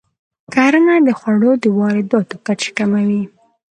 کرنه 0.53 0.95
د 1.07 1.09
خوړو 1.19 1.51
د 1.63 1.65
وارداتو 1.79 2.35
کچه 2.45 2.69
کموي. 2.77 3.23